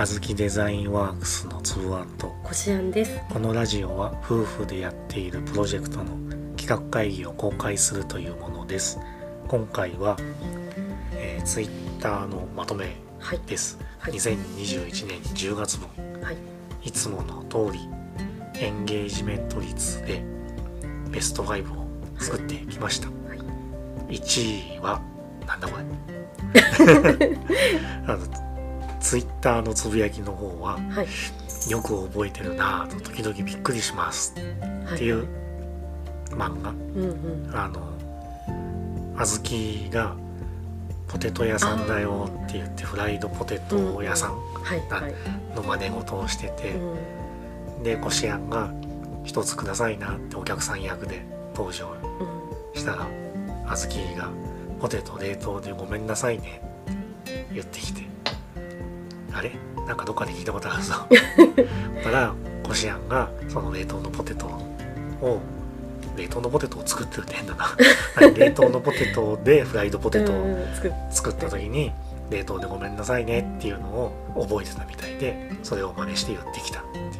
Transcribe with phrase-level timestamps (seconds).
[0.00, 3.20] あずきデザインワークスのつぶあんとこしあんです。
[3.28, 6.06] このラジオは夫婦でやっているプロジェクトの
[6.56, 8.98] 企画会議を公開するというものです
[9.46, 10.16] 今回は、
[11.12, 11.68] えー、ツイッ
[12.00, 13.40] ターのまとめはい。
[13.46, 16.36] です、はい2021年10月分はい。
[16.82, 17.86] いつもの通り
[18.58, 20.24] エンゲージメント率で
[21.10, 21.86] ベスト5を
[22.18, 23.34] 作ってきました、は
[24.08, 24.16] い。
[24.16, 25.02] 1位は
[25.46, 25.84] なんだこれ
[28.08, 28.49] あの
[29.00, 31.70] ツイッターのつぶやきの方ははい。
[31.70, 35.26] よく覚えてるなぁと時々びっくりしますはっていう
[36.30, 37.50] 漫画うんうん。
[37.54, 37.80] あの
[39.16, 40.14] 小豆が
[41.08, 44.38] ポテト屋さんだよって言ってフライドポテト屋さん。
[45.54, 47.82] の真似事をしてて、うん。
[47.82, 48.72] でこしあんが
[49.24, 51.22] 「一つくださいな」ってお客さん役で
[51.54, 51.88] 登場
[52.20, 52.78] うん。
[52.78, 53.06] したら
[53.66, 54.28] 小豆が
[54.80, 58.02] 「ポテト冷凍でごめんなさいね」って言ってきて
[59.34, 59.52] 「あれ？
[59.86, 60.94] なんかどっかで聞いたことあるぞ」
[61.96, 62.32] だから
[62.62, 65.40] こしあんがその冷凍のポテトを
[66.16, 67.64] 冷凍のポテトを作ってるって変だな。
[67.64, 67.76] は
[68.24, 70.56] い冷凍のポテトでフライドポテトをうん
[71.10, 71.92] 作った時に
[72.30, 74.12] 「冷凍でごめんなさいね」っていうのを
[74.48, 77.10] 覚えてたみたいでそれを真似して言ってきたっていう。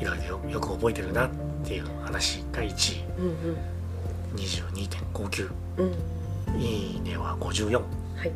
[0.00, 1.30] いろいろよよく覚えてるなっ
[1.64, 3.04] ていう話が1位。
[3.18, 3.56] うん
[4.36, 5.94] 22.59うん。
[6.54, 6.60] うん。
[6.60, 7.80] いいねは54は
[8.24, 8.32] い。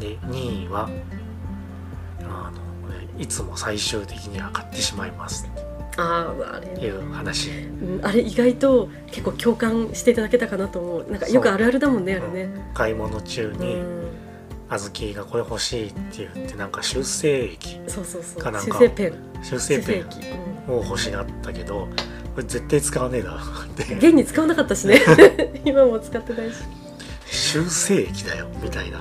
[0.00, 0.88] で2位は
[2.28, 5.48] あのいつも最終的には買ってしまいます
[5.96, 6.82] ああ、れ。
[6.86, 11.10] いう話うんあれ意外と結構共感していただけたかなと思う。
[11.10, 12.70] なんかよくあるあるだもんね、あれね。
[12.74, 13.84] 買い物中うにん。
[14.70, 18.42] 小豆がこれ欲しいって言ってなんか修正液そうそうそう。
[18.42, 19.12] かなんか修正ペン。
[19.44, 20.72] 修正ペン液。
[20.72, 21.86] を欲しがったけど
[22.34, 24.98] これ絶対使わねえだろって現に使わなかったしね。
[25.64, 26.56] 今も使ってないし。
[27.26, 29.00] 修正液だよみたいな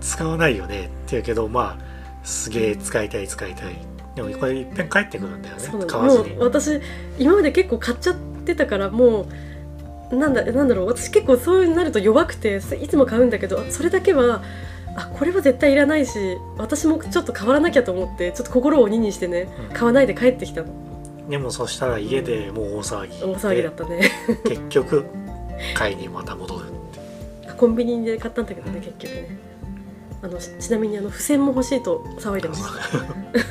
[0.00, 1.95] 使わないよねって言うけどまあ
[2.26, 3.76] すげえ使いたい使いたい。
[4.16, 5.62] でもこれいっぺん帰ってくるんだよね。
[5.86, 6.36] 買わずに。
[6.38, 6.80] 私
[7.18, 9.26] 今まで結構買っちゃってたからも
[10.10, 10.86] うなんだなんだろう。
[10.86, 14.42] 私結構そうなると弱くていつも買うんだけどそれだけは
[14.96, 19.74] あこれは絶対いらないし私もちょっと変わらなきゃと思ってちょっと心を鬼にしてねうん。
[19.74, 20.68] 買わないで帰ってきたの。
[21.28, 23.22] でもそしたら家でもう大騒ぎ。
[23.22, 24.10] 大騒ぎだったね。
[24.44, 25.04] 結局
[25.74, 26.64] 買いにまた戻る
[27.56, 29.38] コンビニで買ったんだけどね結局ね
[30.26, 32.70] あのちちなみにあの付箋も欲しいと騒いでました、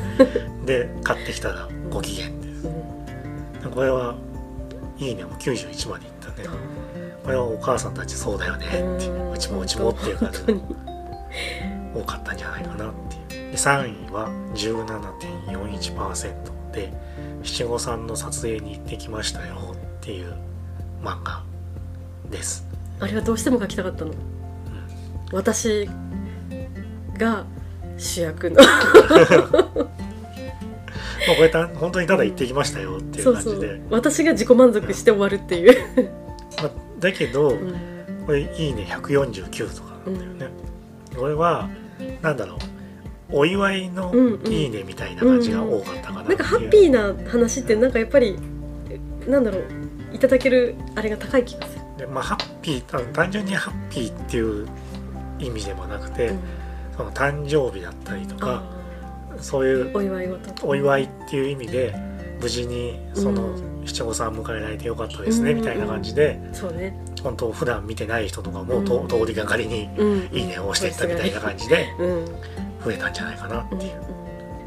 [0.68, 2.34] で買ってきたらご機嫌で。
[2.34, 2.38] す
[2.68, 2.72] う
[3.70, 3.72] ん。
[3.72, 4.16] これは
[4.98, 5.24] いいね。
[5.24, 6.36] も91までいったね。
[7.24, 8.70] これはお母さんたちそうだよねっ
[9.00, 9.06] て。
[9.06, 10.40] いううちもうちもっていう感じ
[11.96, 12.94] 多かったんじゃないかなっ
[13.30, 13.52] ていう。
[13.52, 16.34] で3位は17.41%
[16.74, 16.92] で
[17.44, 20.34] 七五三の撮影に行ってきましたよっていう
[21.02, 21.42] 漫画
[22.30, 22.68] です、
[23.00, 24.12] あれはどうしても書きたかったの？
[24.12, 24.18] うん。
[25.32, 25.90] 私
[27.18, 27.46] が
[27.98, 28.62] 主役の。
[31.28, 33.38] まあ、これた本当にただ行ってきましたよっていそうう。
[33.42, 33.74] そ感じで。
[33.74, 36.10] う私が自己満足して終わるっていう、
[36.62, 37.76] まあ、だけど、うん。
[38.26, 40.48] これいいね149とかなんだよね、
[41.16, 41.70] これは
[42.22, 42.58] なんだろう。
[43.32, 44.52] お祝いのうんうん。
[44.52, 48.38] いいねみたいな感じが多かったかななんかハッピーな話ってなんかやっぱり
[49.28, 49.64] なんだろう
[50.14, 54.68] いただけるあれが高い気がする、でまあハッピーた単純にハッピーっていう
[55.40, 56.40] 意味でもなくて、うん
[56.98, 58.64] その誕生日だったりとか
[59.38, 61.96] あそういうーお祝い事お祝いっていう意味で
[62.42, 63.76] 無事にそのうん。
[63.86, 65.58] 七五三迎えられてよかったですね、うん。
[65.58, 66.98] みたいな感じでそうね。
[67.22, 68.86] 本当普段見てない人とかも、うん。
[68.86, 70.30] と通りがかりにうん。
[70.36, 71.94] いいねを押していったみたいな感じで
[72.84, 74.02] 増えたんじゃないかなっていう、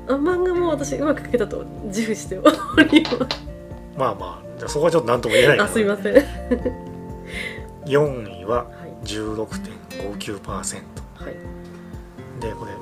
[0.09, 3.19] あ漫画も私うまく書けたと自負しております。
[3.97, 6.15] まあまあそこはちょっと何とも言えないあすいません。
[7.87, 9.06] 4位ははい。
[9.06, 11.57] 16.59%はい
[12.41, 12.72] でこれ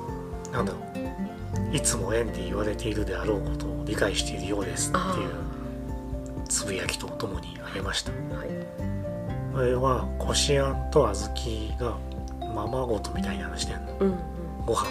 [0.52, 1.74] なんだろう。
[1.74, 8.12] いつも縁で言われているであろうことを理解しているようですっていうあつぶやきとともにあげました。
[8.12, 8.48] ーはい。
[9.52, 11.98] これはこしあんと小豆が
[12.54, 13.96] ままごとみたいなのしてんの。
[14.00, 14.14] うん
[14.66, 14.86] ご飯を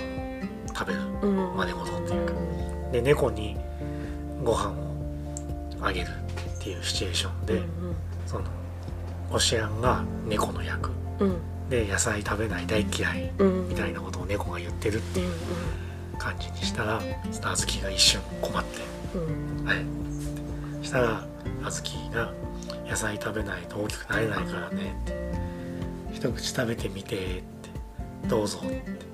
[0.74, 2.34] 食べるうんうん真似事っていうか。
[2.92, 3.58] で猫に
[4.44, 4.74] ご飯を
[5.82, 7.96] あげるっていうシチュエーションで、うん
[8.26, 8.46] その
[9.32, 10.90] こしあんが猫の役。
[11.20, 11.38] うんうん
[11.70, 13.70] で野菜食べない大嫌いうん。
[13.70, 15.34] みたいなことを猫が言ってるってうんいう
[16.18, 17.02] 感じにしたら
[17.32, 18.82] 小豆が一瞬困って
[19.16, 19.60] うん。
[19.60, 19.78] うん「はい」
[20.82, 21.26] そしたら
[21.64, 22.34] 小豆が
[22.88, 25.32] 「野菜食べないと大きくなれないからね」って
[26.14, 27.44] 「一口食べてみて」って
[28.28, 29.06] 「どうぞ」って。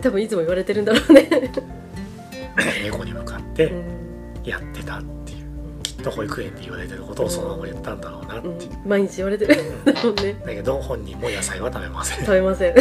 [0.00, 1.28] 多分いつも言われてるんだろうね、
[2.84, 3.84] 猫に向かってうん。
[4.44, 5.17] やってたって
[5.98, 9.54] いうきっと保育園で言われてることをそのまま言ったんだろうなっていう、うん毎日言われてる。
[9.54, 9.84] ん。
[9.84, 10.34] だろうね。
[10.44, 12.20] だけど本人も野菜は食べません。
[12.20, 12.74] 食べません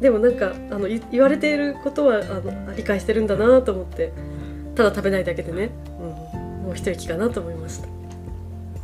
[0.00, 4.12] でもなんかあのい言われていることはあの理解してるんだなと思って
[4.74, 6.08] ただ食べないだけでね、うん、
[6.66, 7.88] もう一息かなと思いました。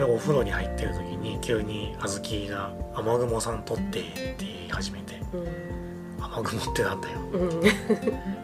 [0.00, 5.20] これお風呂に入ってる時に急に小豆が「雨雲さん取って」って言い始めて
[6.18, 7.18] 「雨雲ってなんだよ。
[7.34, 7.62] うん、うん、」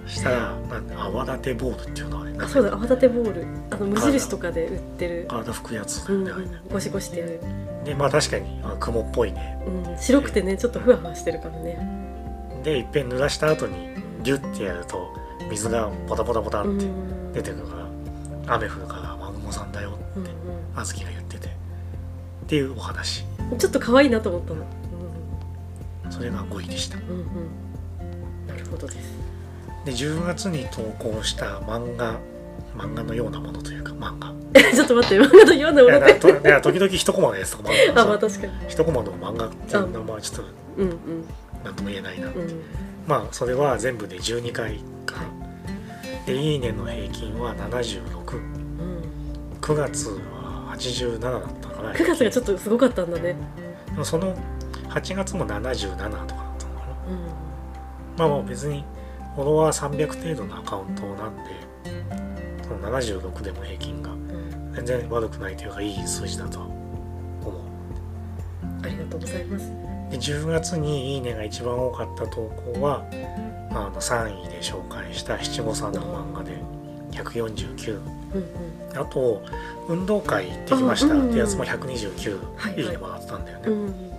[0.07, 3.47] したらなんだ泡立てボールっていうのはねあそうだ泡立てボール。
[3.71, 6.07] あの無印とかで売ってる、体拭くやつ。
[6.07, 7.41] だうんよね、うん、ゴシゴシってやる、
[7.85, 9.59] でまあ確かにあ雲っぽいね。
[9.67, 13.89] うん、白くてねちょっとふわふわしてるからね、でいっぺん濡らした後に
[14.23, 15.09] ギュッてやると
[15.51, 16.77] 水がポタポタポタうん。
[16.77, 16.87] って
[17.41, 17.77] 出てくるか
[18.47, 19.16] ら、雨降るから
[20.77, 21.49] あずきが言ってて。
[21.49, 21.51] っ
[22.49, 23.25] ていうお話。
[23.51, 24.65] うん、ちょっと可愛いなと思ったの、
[26.11, 26.99] それが5位でした。
[26.99, 27.17] うんうん。
[27.19, 27.21] う
[28.45, 29.17] ん、なるほどです。
[29.85, 32.19] で10月に投稿した漫画
[32.77, 34.33] 漫画のようなものというか漫画。
[34.73, 38.53] ちょっと待って漫画のようないもやのでだといや時々一コマのやつとかもあるか あまあ確かに。
[38.69, 40.45] 一コマの漫画っていうのはちょっと
[40.79, 40.97] うんうん。
[41.65, 42.35] 何とも言えないな、うん。
[43.07, 45.17] まあそれは全部で12回か。
[45.17, 45.23] な
[46.27, 49.03] で「いいね」の平均は769うん。
[49.61, 50.17] 9月は
[50.77, 53.37] 87だったから9月がちょっとすごかったんだね。
[53.87, 54.37] でもその
[54.89, 56.97] 8月も77とかだったのかな。
[57.09, 57.19] うん。
[58.17, 58.85] まあもう別に
[59.35, 61.43] フォロワー300程度のアカウントなんで
[62.67, 64.73] その76でも平均がうん。
[64.75, 67.55] 全然悪くないというかいい数字だとは思う。
[68.83, 69.87] ありがとうございます。
[70.11, 73.05] で10月に「いいね」が一番多かった投稿は、
[73.73, 76.53] まあ、あの3位で紹介した七五三の漫画で
[77.17, 78.01] 149うん
[78.93, 78.99] うん。
[78.99, 79.43] あと
[79.89, 82.93] 運動会行ってきましたってやつも129はいはい。
[82.93, 84.17] ねもらったんだよね、うん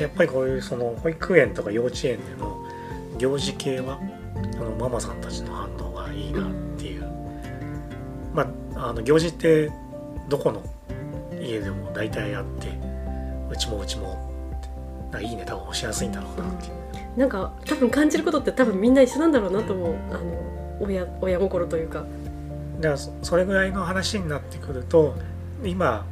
[0.00, 2.66] やっぱりこういうその保育園とか幼稚園での
[3.18, 4.00] 行事系は
[4.56, 7.04] あのママさんたちの反応がいいなっていう、
[8.34, 9.70] まああの行事って
[10.28, 10.62] どこの
[11.40, 12.68] 家でも大体あって
[13.50, 14.18] うちもうちも
[15.20, 16.72] いいね多分押しやすいんだろうなっていう。
[17.18, 22.06] なんか多分感じることって多分みんな一緒なんだろうなと思うあの親親心というか
[22.82, 25.14] だからそそれぐらいの話になってくると
[25.64, 26.04] 今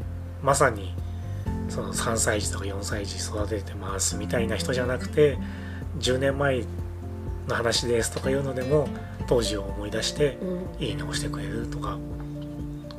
[0.43, 0.95] まさに
[1.69, 5.37] その3歳児とか4歳児育ててますみたいな人じゃなくて
[5.99, 6.65] 10年前
[7.49, 8.89] の話ですとかいうのでも
[9.27, 11.99] 当時を思い出してうん「いいね」押してくれるとか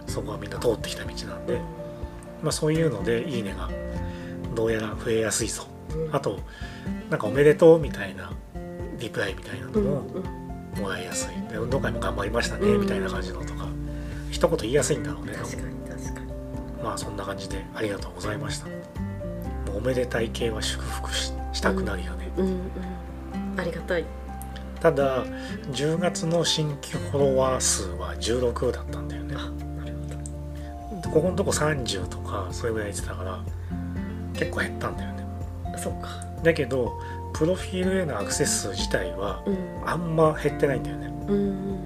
[0.07, 1.59] そこはみんな通ってきた道なんで、
[2.43, 3.69] まあ、そういうので「いいね」が
[4.53, 5.63] どうやら増えやすいぞ。
[5.95, 6.15] うん。
[6.15, 6.39] あと
[7.09, 8.33] なんか「おめでとう」みたいな
[8.99, 10.40] リプライみたいなのうんもうん
[10.79, 11.51] もらいやすい。
[11.51, 12.81] で運動会も頑張りましたねうん。
[12.81, 13.67] みたいな感じのとか
[14.29, 15.33] 一言言いやすいんだろうね。
[15.33, 16.83] 確かに確かに。
[16.83, 18.67] まあそんな感じでありがとうございました。
[18.67, 18.73] も
[19.75, 23.59] うおめでたい系は祝福ししたくなるよね、うんうん。
[23.59, 24.05] ありがたい。
[24.79, 29.35] ただ10月の新規フォロワー数は16だったんだよね。
[29.37, 29.93] あなる
[31.03, 33.39] ほここのとこ30とかそれぐらい言ってたから
[34.33, 35.25] 結構減ったんだよね。
[35.71, 36.09] どそうか。
[36.41, 36.99] だけど
[37.41, 39.57] プロフィールへのアクセス数自体はうん。
[39.83, 41.11] あんま減ってないんだよね。
[41.27, 41.79] うん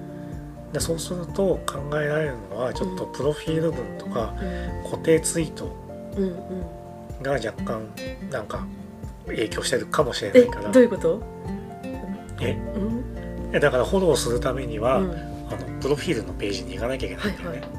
[0.74, 4.36] でそうすると考えられるのはちょっとプロフィール文とか
[4.84, 4.92] うん。
[4.92, 5.74] 固定ツイート
[7.22, 7.88] が若干
[8.30, 8.68] なんか
[9.28, 10.70] 影響してるかもしれなえいから。
[10.74, 11.24] どういうこと？
[12.42, 12.52] え？
[13.54, 13.60] うん。
[13.62, 15.12] だからフォローするためには、うん。
[15.12, 15.14] あ
[15.56, 17.70] のプロフィールのページに行かなきゃいけないんだよね、はい。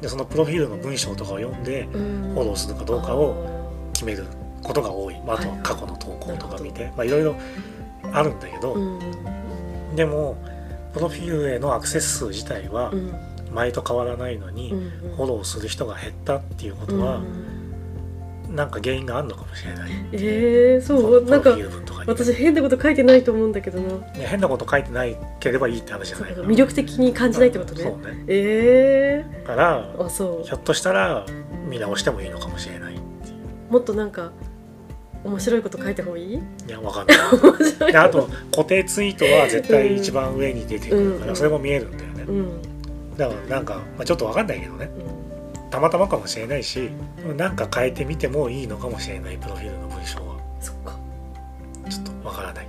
[0.00, 2.32] でそのプロフィールの文章とかを読んでうん。
[2.34, 3.36] フォローするかどうかを
[3.92, 4.26] 決める
[4.62, 7.36] ことが多い、まあ、あとは過去の投稿とか見て、まあ、いろいろ
[8.12, 9.00] あるんだけど、うん
[9.94, 10.36] でも
[10.94, 13.12] プロフィールへのアクセス数自体はうん。
[13.52, 17.20] 前と変わらないのに、うんフォローする人が減ったっていうことは、
[18.48, 21.24] なんか原因があるのかもしれない、えー、そそう。
[21.24, 21.56] なんか
[22.06, 23.98] 私変なこと書いてないと思うんだけどな。
[23.98, 26.32] ね変なこと書いてないければいいって話じゃない。
[26.32, 27.82] から魅力的に感じないってことね。
[27.82, 27.98] そう。
[27.98, 29.24] ねえ。
[29.42, 30.46] だからー、あそう。
[30.46, 31.26] ひょっとしたら
[31.68, 32.94] 見直してもいいのかもしれない
[33.68, 34.32] もっとなんか
[35.22, 36.34] 面白いこと書いた方がいい？
[36.34, 37.18] いやわかんない。
[37.92, 41.36] であと固定ツイートは絶対一番上に出てくるから、うん。
[41.36, 42.62] それも見えるんだよね、うん。
[43.16, 44.90] だからなんか、まあ、ちょっとわかんないけどね。
[44.96, 45.70] うん。
[45.70, 46.90] たまたまかもしれないし
[47.36, 50.36] なんか変えてみてもいいのかもしれないプロフィールの文章は。
[50.60, 50.98] そっか。
[51.88, 52.66] ちょっとわからない。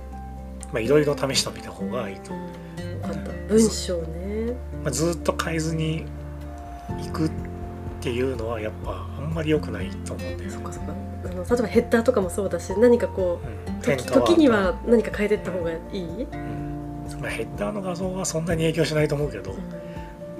[0.72, 2.36] まあいろいろ試してみた方がいいと、う。
[2.36, 3.00] ん。
[3.00, 3.30] 分かった。
[3.48, 4.52] 文章ね。
[4.84, 6.06] まあ、ずっと変えずに
[7.02, 7.34] いくって
[8.10, 10.50] いうのはやっぱあんまり良くないと思うんだよね。
[10.50, 10.94] そっかそっか。
[11.24, 13.78] あの例えばヘッダーとかもそうだし何かこうん。
[13.78, 14.26] う時変化は。
[14.26, 16.28] 時には何か変えてった方がいい、うん。
[17.28, 19.54] ヘッダーの画像はそんなに影響しないと思うけど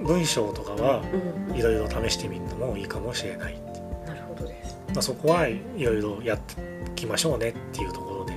[0.05, 1.03] 文章とかは
[1.49, 3.57] うん、いろいろ試してみるのもいいかもしれない、
[4.05, 6.55] なるほどです、まあ、そこはいろいろやって
[6.91, 8.33] いきましょうねっていうところで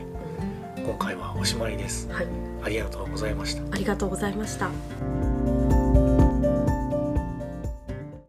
[0.77, 0.83] うん。
[0.83, 2.07] 今回はおしまいです。
[2.11, 2.27] はい。
[2.63, 3.63] ありがとうございました。
[3.73, 4.69] ありがとうございました